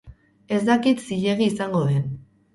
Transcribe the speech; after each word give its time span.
Ez 0.57 0.61
dakit 0.69 1.03
zilegi 1.11 1.47
izango 1.51 1.85
den. 1.93 2.11